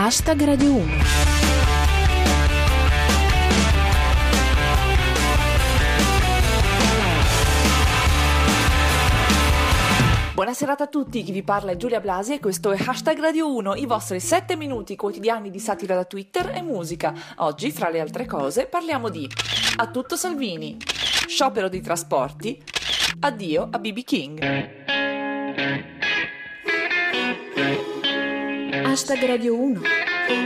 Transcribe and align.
Hashtag 0.00 0.44
Radio 0.44 0.74
1. 0.74 0.92
Buona 10.34 10.54
serata 10.54 10.84
a 10.84 10.86
tutti, 10.86 11.24
chi 11.24 11.32
vi 11.32 11.42
parla 11.42 11.72
è 11.72 11.76
Giulia 11.76 11.98
Blasi 11.98 12.34
e 12.34 12.38
questo 12.38 12.70
è 12.70 12.78
Hashtag 12.80 13.18
Radio 13.18 13.52
1, 13.52 13.74
i 13.74 13.86
vostri 13.86 14.20
7 14.20 14.54
minuti 14.54 14.94
quotidiani 14.94 15.50
di 15.50 15.58
satira 15.58 15.96
da 15.96 16.04
Twitter 16.04 16.52
e 16.54 16.62
musica. 16.62 17.12
Oggi, 17.38 17.72
fra 17.72 17.88
le 17.88 17.98
altre 17.98 18.24
cose, 18.24 18.66
parliamo 18.66 19.08
di 19.08 19.28
A 19.78 19.88
tutto 19.88 20.14
Salvini, 20.14 20.76
sciopero 21.26 21.68
dei 21.68 21.80
trasporti, 21.80 22.62
addio 23.18 23.66
a 23.68 23.78
BB 23.80 24.04
King. 24.04 25.97
Hashtag 28.88 29.22
Radio 29.26 29.54
1. 29.54 29.80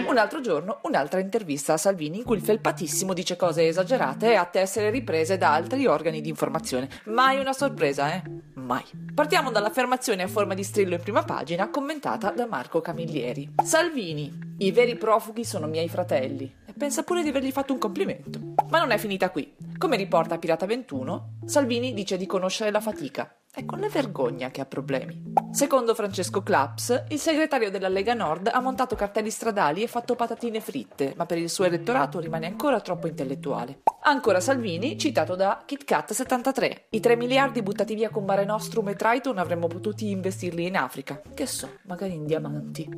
Un 0.08 0.18
altro 0.18 0.40
giorno, 0.40 0.80
un'altra 0.82 1.20
intervista 1.20 1.74
a 1.74 1.76
Salvini 1.76 2.18
in 2.18 2.24
cui 2.24 2.38
il 2.38 2.42
felpatissimo 2.42 3.12
dice 3.12 3.36
cose 3.36 3.68
esagerate 3.68 4.32
e 4.32 4.34
atte 4.34 4.58
a 4.58 4.62
essere 4.62 4.90
riprese 4.90 5.38
da 5.38 5.54
altri 5.54 5.86
organi 5.86 6.20
di 6.20 6.28
informazione. 6.28 6.88
Mai 7.04 7.38
una 7.38 7.52
sorpresa, 7.52 8.12
eh? 8.12 8.22
Mai. 8.54 8.82
Partiamo 9.14 9.52
dall'affermazione 9.52 10.24
a 10.24 10.28
forma 10.28 10.54
di 10.54 10.64
strillo 10.64 10.94
in 10.94 11.00
prima 11.00 11.22
pagina 11.22 11.70
commentata 11.70 12.32
da 12.32 12.46
Marco 12.46 12.80
Camillieri. 12.80 13.54
Salvini, 13.62 14.56
i 14.58 14.72
veri 14.72 14.96
profughi 14.96 15.44
sono 15.44 15.68
miei 15.68 15.88
fratelli. 15.88 16.52
E 16.66 16.72
pensa 16.76 17.04
pure 17.04 17.22
di 17.22 17.28
avergli 17.28 17.52
fatto 17.52 17.72
un 17.72 17.78
complimento. 17.78 18.40
Ma 18.70 18.80
non 18.80 18.90
è 18.90 18.98
finita 18.98 19.30
qui. 19.30 19.54
Come 19.78 19.96
riporta 19.96 20.38
Pirata 20.38 20.66
21, 20.66 21.38
Salvini 21.44 21.94
dice 21.94 22.16
di 22.16 22.26
conoscere 22.26 22.72
la 22.72 22.80
fatica. 22.80 23.36
È 23.54 23.66
con 23.66 23.80
la 23.80 23.88
vergogna 23.90 24.50
che 24.50 24.62
ha 24.62 24.64
problemi. 24.64 25.34
Secondo 25.50 25.94
Francesco 25.94 26.42
Claps, 26.42 27.04
il 27.08 27.18
segretario 27.18 27.70
della 27.70 27.88
Lega 27.88 28.14
Nord 28.14 28.48
ha 28.50 28.60
montato 28.60 28.96
cartelli 28.96 29.28
stradali 29.28 29.82
e 29.82 29.88
fatto 29.88 30.14
patatine 30.14 30.58
fritte, 30.58 31.12
ma 31.18 31.26
per 31.26 31.36
il 31.36 31.50
suo 31.50 31.66
elettorato 31.66 32.18
rimane 32.18 32.46
ancora 32.46 32.80
troppo 32.80 33.08
intellettuale. 33.08 33.80
Ancora 34.04 34.40
Salvini, 34.40 34.96
citato 34.96 35.34
da 35.34 35.66
KitKat73. 35.68 36.84
I 36.88 37.00
3 37.00 37.14
miliardi 37.14 37.60
buttati 37.60 37.94
via 37.94 38.08
con 38.08 38.24
Mare 38.24 38.46
Nostrum 38.46 38.88
e 38.88 38.96
Triton 38.96 39.36
avremmo 39.36 39.66
potuti 39.66 40.08
investirli 40.08 40.64
in 40.64 40.78
Africa. 40.78 41.20
Che 41.34 41.44
so, 41.44 41.76
magari 41.82 42.14
in 42.14 42.24
diamanti. 42.24 42.88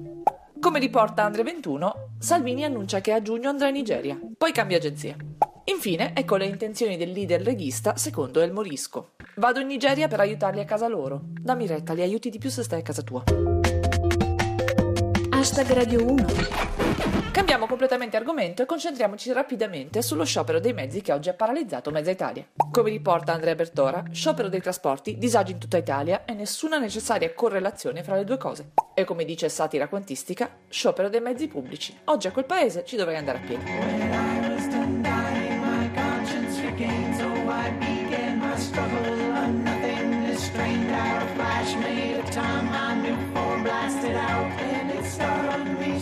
Come 0.60 0.78
riporta 0.78 1.24
Andre 1.24 1.42
21, 1.42 2.10
Salvini 2.20 2.62
annuncia 2.62 3.00
che 3.00 3.10
a 3.10 3.20
giugno 3.20 3.48
andrà 3.48 3.66
in 3.66 3.74
Nigeria, 3.74 4.16
poi 4.38 4.52
cambia 4.52 4.76
agenzia. 4.76 5.16
Infine, 5.64 6.14
ecco 6.14 6.36
le 6.36 6.46
intenzioni 6.46 6.96
del 6.96 7.10
leader 7.10 7.42
leghista 7.42 7.96
secondo 7.96 8.40
El 8.40 8.52
Morisco. 8.52 9.14
Vado 9.36 9.58
in 9.58 9.66
Nigeria 9.66 10.06
per 10.06 10.20
aiutarli 10.20 10.60
a 10.60 10.64
casa 10.64 10.86
loro. 10.86 11.22
Dammi 11.40 11.66
retta, 11.66 11.92
li 11.92 12.02
aiuti 12.02 12.30
di 12.30 12.38
più 12.38 12.50
se 12.50 12.62
stai 12.62 12.80
a 12.80 12.82
casa 12.82 13.02
tua. 13.02 13.24
Hashtag 15.30 15.72
Radio 15.72 16.06
1. 16.06 16.26
Cambiamo 17.32 17.66
completamente 17.66 18.16
argomento 18.16 18.62
e 18.62 18.66
concentriamoci 18.66 19.32
rapidamente 19.32 20.02
sullo 20.02 20.24
sciopero 20.24 20.60
dei 20.60 20.72
mezzi 20.72 21.00
che 21.00 21.12
oggi 21.12 21.30
ha 21.30 21.34
paralizzato 21.34 21.90
mezza 21.90 22.12
Italia. 22.12 22.46
Come 22.70 22.90
riporta 22.90 23.32
Andrea 23.32 23.56
Bertora, 23.56 24.04
sciopero 24.12 24.48
dei 24.48 24.60
trasporti, 24.60 25.18
disagi 25.18 25.50
in 25.50 25.58
tutta 25.58 25.78
Italia 25.78 26.24
e 26.24 26.32
nessuna 26.32 26.78
necessaria 26.78 27.34
correlazione 27.34 28.04
fra 28.04 28.14
le 28.14 28.24
due 28.24 28.38
cose. 28.38 28.70
E 28.94 29.02
come 29.02 29.24
dice 29.24 29.48
satira 29.48 29.88
quantistica, 29.88 30.48
sciopero 30.68 31.08
dei 31.08 31.20
mezzi 31.20 31.48
pubblici. 31.48 31.98
Oggi 32.04 32.28
a 32.28 32.30
quel 32.30 32.44
paese 32.44 32.84
ci 32.86 32.94
dovrei 32.94 33.16
andare 33.16 33.38
a 33.38 33.40
piedi. 33.40 34.23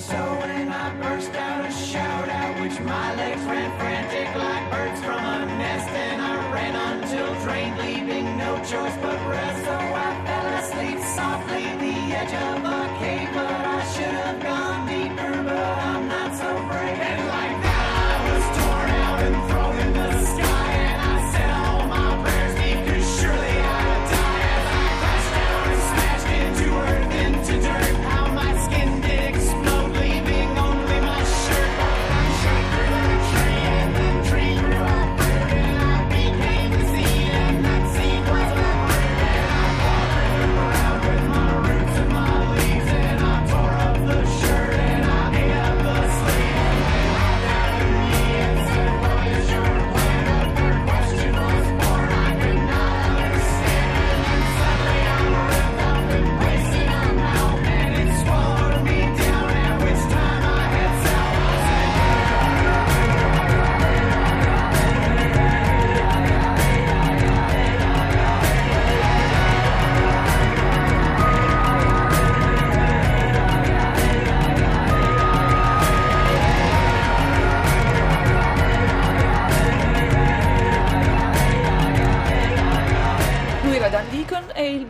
So. 0.03 0.17
And 0.17 0.71
I 0.71 0.95
burst 1.01 1.35
out 1.35 1.65
a 1.65 1.73
shout 1.73 2.29
at 2.29 2.61
which 2.61 2.79
my 2.81 3.15
legs 3.15 3.43
ran 3.43 3.71
frantic 3.79 4.35
like 4.35 4.71
birds 4.71 5.01
from 5.01 5.25
a 5.25 5.47
nest, 5.47 5.89
and 5.89 6.21
I 6.21 6.53
ran 6.53 6.75
until 6.75 7.29
drained, 7.45 7.79
leaving 7.79 8.37
no 8.37 8.57
choice 8.59 8.97
but 9.03 9.19
rest. 9.29 9.82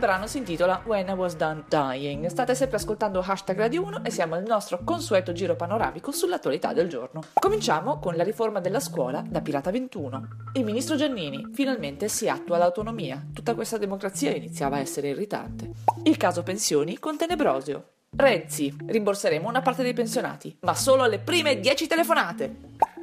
Brano 0.03 0.27
si 0.27 0.39
intitola 0.39 0.81
When 0.83 1.07
I 1.07 1.13
Was 1.13 1.37
Done 1.37 1.63
Dying. 1.65 2.25
State 2.25 2.55
sempre 2.55 2.75
ascoltando 2.75 3.23
Hashtag 3.25 3.57
Radio 3.57 3.83
1 3.83 4.03
e 4.03 4.11
siamo 4.11 4.35
al 4.35 4.43
nostro 4.43 4.81
consueto 4.83 5.31
giro 5.31 5.55
panoramico 5.55 6.11
sull'attualità 6.11 6.73
del 6.73 6.89
giorno. 6.89 7.21
Cominciamo 7.31 7.99
con 7.99 8.17
la 8.17 8.23
riforma 8.25 8.59
della 8.59 8.81
scuola 8.81 9.23
da 9.25 9.39
Pirata 9.39 9.71
21. 9.71 10.27
Il 10.55 10.65
ministro 10.65 10.97
Giannini 10.97 11.51
finalmente 11.53 12.09
si 12.09 12.27
attua 12.27 12.57
l'autonomia. 12.57 13.25
Tutta 13.33 13.55
questa 13.55 13.77
democrazia 13.77 14.35
iniziava 14.35 14.75
a 14.75 14.79
essere 14.79 15.07
irritante. 15.07 15.71
Il 16.03 16.17
caso 16.17 16.43
pensioni 16.43 16.99
con 16.99 17.15
Tenebrosio. 17.15 17.91
Renzi, 18.13 18.75
rimborseremo 18.85 19.47
una 19.47 19.61
parte 19.61 19.83
dei 19.83 19.93
pensionati, 19.93 20.57
ma 20.63 20.75
solo 20.75 21.03
alle 21.03 21.19
prime 21.19 21.61
10 21.61 21.87
telefonate. 21.87 22.55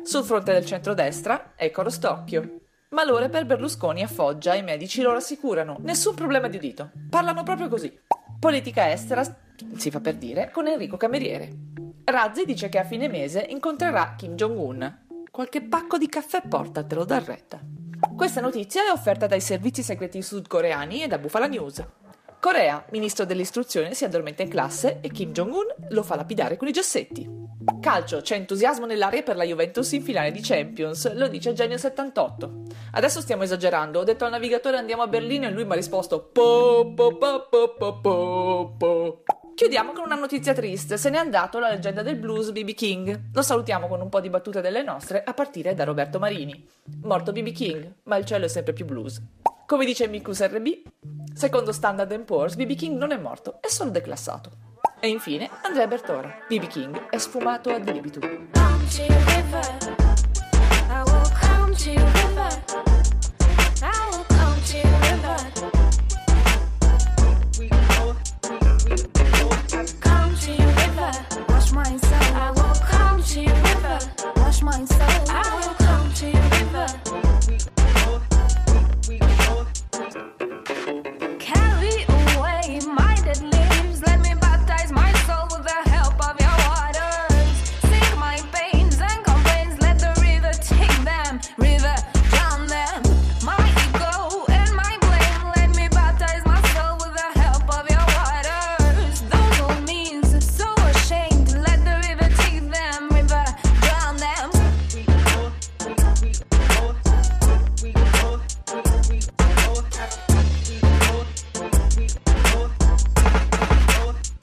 Sul 0.02 0.22
fronte 0.22 0.52
del 0.52 0.66
centrodestra, 0.66 1.52
ecco 1.56 1.80
lo 1.80 1.90
stocchio. 1.90 2.59
Malore 2.92 3.28
per 3.28 3.46
Berlusconi 3.46 4.02
a 4.02 4.08
Foggia, 4.08 4.56
i 4.56 4.64
medici 4.64 5.00
lo 5.00 5.12
rassicurano. 5.12 5.76
Nessun 5.82 6.12
problema 6.16 6.48
di 6.48 6.56
udito. 6.56 6.90
Parlano 7.08 7.44
proprio 7.44 7.68
così. 7.68 7.96
Politica 8.40 8.90
estera, 8.90 9.22
si 9.76 9.92
fa 9.92 10.00
per 10.00 10.16
dire, 10.16 10.50
con 10.50 10.66
Enrico 10.66 10.96
Cameriere. 10.96 11.52
Razzi 12.02 12.44
dice 12.44 12.68
che 12.68 12.80
a 12.80 12.84
fine 12.84 13.06
mese 13.06 13.46
incontrerà 13.48 14.16
Kim 14.16 14.34
Jong-un. 14.34 15.02
Qualche 15.30 15.62
pacco 15.62 15.98
di 15.98 16.08
caffè 16.08 16.42
portatelo 16.42 17.04
da 17.04 17.20
retta. 17.20 17.60
Questa 18.16 18.40
notizia 18.40 18.84
è 18.84 18.90
offerta 18.90 19.28
dai 19.28 19.40
servizi 19.40 19.84
segreti 19.84 20.20
sudcoreani 20.20 21.04
e 21.04 21.06
da 21.06 21.18
Bufala 21.18 21.46
News. 21.46 21.86
Corea, 22.40 22.84
ministro 22.90 23.24
dell'istruzione, 23.24 23.94
si 23.94 24.04
addormenta 24.04 24.42
in 24.42 24.48
classe 24.48 24.98
e 25.00 25.10
Kim 25.10 25.30
Jong-un 25.30 25.66
lo 25.90 26.02
fa 26.02 26.16
lapidare 26.16 26.56
con 26.56 26.66
i 26.66 26.72
gessetti. 26.72 27.39
Calcio, 27.80 28.22
c'è 28.22 28.36
entusiasmo 28.36 28.86
nell'aria 28.86 29.22
per 29.22 29.36
la 29.36 29.44
Juventus 29.44 29.92
in 29.92 30.02
finale 30.02 30.32
di 30.32 30.40
Champions, 30.40 31.12
lo 31.14 31.28
dice 31.28 31.52
Genio78. 31.52 32.50
Adesso 32.92 33.20
stiamo 33.20 33.42
esagerando, 33.42 34.00
ho 34.00 34.04
detto 34.04 34.24
al 34.24 34.30
navigatore 34.30 34.78
andiamo 34.78 35.02
a 35.02 35.06
Berlino 35.06 35.46
e 35.46 35.50
lui 35.50 35.64
mi 35.64 35.72
ha 35.72 35.74
risposto 35.74 36.20
po 36.32 36.92
po 36.94 37.16
po 37.18 37.48
po 37.50 38.00
po 38.00 38.74
po. 38.78 39.22
Chiudiamo 39.54 39.92
con 39.92 40.04
una 40.04 40.14
notizia 40.14 40.54
triste, 40.54 40.96
se 40.96 41.10
n'è 41.10 41.18
andato 41.18 41.58
la 41.58 41.68
leggenda 41.68 42.00
del 42.00 42.16
blues 42.16 42.50
BB 42.50 42.70
King. 42.70 43.24
Lo 43.34 43.42
salutiamo 43.42 43.88
con 43.88 44.00
un 44.00 44.08
po' 44.08 44.20
di 44.20 44.30
battute 44.30 44.62
delle 44.62 44.82
nostre, 44.82 45.22
a 45.22 45.34
partire 45.34 45.74
da 45.74 45.84
Roberto 45.84 46.18
Marini. 46.18 46.66
Morto 47.02 47.30
BB 47.30 47.48
King, 47.50 47.92
ma 48.04 48.16
il 48.16 48.24
cielo 48.24 48.46
è 48.46 48.48
sempre 48.48 48.72
più 48.72 48.86
blues. 48.86 49.20
Come 49.66 49.84
dice 49.84 50.08
Mikus 50.08 50.42
RB, 50.42 50.66
secondo 51.34 51.72
Standard 51.72 52.18
Poor's, 52.24 52.56
BB 52.56 52.74
King 52.74 52.96
non 52.96 53.12
è 53.12 53.18
morto, 53.18 53.58
è 53.60 53.68
solo 53.68 53.90
declassato. 53.90 54.68
E 55.02 55.08
infine 55.08 55.48
Andrea 55.62 55.86
Bertora, 55.86 56.44
BB 56.46 56.66
King 56.66 57.08
è 57.08 57.16
sfumato 57.16 57.70
ad 57.70 57.90
libitum. 57.90 58.48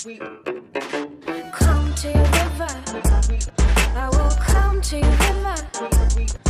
Come 0.08 1.94
to 1.96 2.08
your 2.08 2.24
river. 2.24 2.70
I 3.94 4.10
will 4.10 4.30
come 4.40 4.82
to 4.82 5.00
your 5.00 5.10
river. 5.10 6.47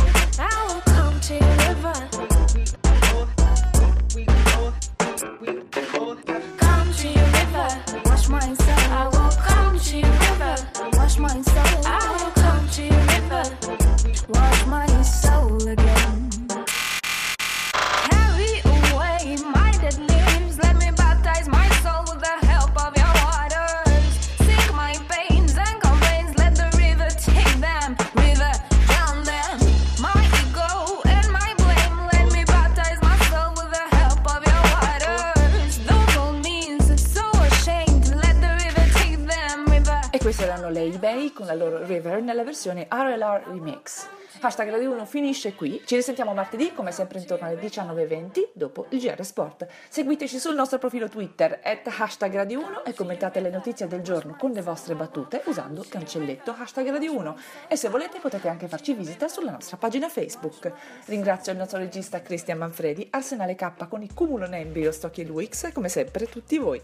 eBay 40.98 41.32
con 41.32 41.46
la 41.46 41.54
loro 41.54 41.84
River 41.84 42.20
nella 42.20 42.42
versione 42.42 42.88
RLR 42.90 43.44
Remix. 43.46 44.08
Hashtag 44.40 44.68
Radio 44.68 44.90
1 44.90 45.06
finisce 45.06 45.54
qui, 45.54 45.80
ci 45.84 45.94
risentiamo 45.94 46.34
martedì 46.34 46.72
come 46.72 46.90
sempre 46.90 47.20
intorno 47.20 47.46
alle 47.46 47.60
19.20 47.60 48.48
dopo 48.52 48.86
il 48.88 48.98
GR 48.98 49.24
Sport. 49.24 49.68
Seguiteci 49.88 50.40
sul 50.40 50.56
nostro 50.56 50.78
profilo 50.78 51.08
Twitter 51.08 51.60
at 51.62 51.86
hashtag 51.86 52.34
Radio 52.34 52.58
1 52.58 52.84
e 52.84 52.94
commentate 52.94 53.38
le 53.38 53.50
notizie 53.50 53.86
del 53.86 54.02
giorno 54.02 54.34
con 54.36 54.50
le 54.50 54.60
vostre 54.60 54.96
battute 54.96 55.42
usando 55.44 55.82
il 55.82 55.88
cancelletto 55.88 56.52
hashtag 56.58 56.90
Radio 56.90 57.14
1 57.16 57.38
e 57.68 57.76
se 57.76 57.88
volete 57.88 58.18
potete 58.18 58.48
anche 58.48 58.66
farci 58.66 58.92
visita 58.92 59.28
sulla 59.28 59.52
nostra 59.52 59.76
pagina 59.76 60.08
Facebook. 60.08 60.72
Ringrazio 61.04 61.52
il 61.52 61.58
nostro 61.58 61.78
regista 61.78 62.20
Cristian 62.22 62.58
Manfredi, 62.58 63.06
Arsenale 63.12 63.54
K 63.54 63.86
con 63.88 64.02
i 64.02 64.12
Cumulo 64.12 64.48
Nembi, 64.48 64.84
Ostocchi 64.84 65.20
e 65.20 65.26
Luix 65.26 65.62
e 65.62 65.72
come 65.72 65.88
sempre 65.88 66.26
tutti 66.26 66.58
voi. 66.58 66.82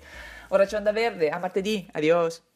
Ora 0.50 0.66
c'è 0.66 0.76
Onda 0.76 0.92
Verde, 0.92 1.30
a 1.30 1.38
martedì, 1.38 1.88
adios! 1.90 2.52